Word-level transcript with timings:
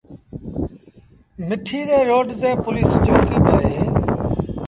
مٺيٚ 1.47 1.89
روڊ 2.09 2.27
تي 2.39 2.49
پوُليٚس 2.63 2.91
چوڪيٚ 3.05 3.43
با 3.45 3.55
اهي۔ 3.65 3.83